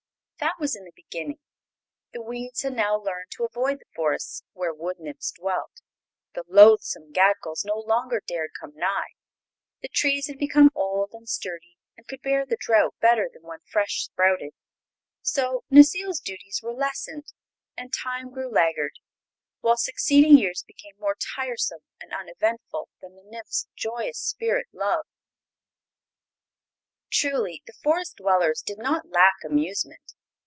That 0.41 0.57
was 0.59 0.75
in 0.75 0.85
the 0.85 0.93
beginning. 0.95 1.37
The 2.13 2.21
weeds 2.23 2.63
had 2.63 2.73
now 2.73 2.97
learned 2.97 3.29
to 3.33 3.43
avoid 3.43 3.77
the 3.77 3.85
forests 3.95 4.41
where 4.53 4.73
wood 4.73 4.95
nymphs 4.99 5.29
dwelt; 5.31 5.83
the 6.33 6.43
loathsome 6.47 7.13
Gadgols 7.13 7.63
no 7.63 7.77
longer 7.77 8.19
dared 8.25 8.49
come 8.59 8.73
nigh; 8.73 9.13
the 9.83 9.87
trees 9.87 10.25
had 10.25 10.39
become 10.39 10.71
old 10.73 11.11
and 11.13 11.29
sturdy 11.29 11.77
and 11.95 12.07
could 12.07 12.23
bear 12.23 12.43
the 12.43 12.57
drought 12.59 12.95
better 12.99 13.29
than 13.31 13.43
when 13.43 13.59
fresh 13.71 14.05
sprouted. 14.05 14.53
So 15.21 15.63
Necile's 15.69 16.19
duties 16.19 16.59
were 16.63 16.73
lessened, 16.73 17.31
and 17.77 17.93
time 17.93 18.31
grew 18.31 18.49
laggard, 18.49 18.97
while 19.59 19.77
succeeding 19.77 20.39
years 20.39 20.63
became 20.65 20.95
more 20.97 21.15
tiresome 21.37 21.83
and 21.99 22.11
uneventful 22.15 22.89
than 22.99 23.15
the 23.15 23.21
nymph's 23.23 23.67
joyous 23.75 24.17
spirit 24.17 24.65
loved. 24.73 25.07
Truly 27.11 27.61
the 27.67 27.73
forest 27.83 28.15
dwellers 28.17 28.63
did 28.65 28.79
not 28.79 29.07
lack 29.07 29.35
amusement. 29.45 30.15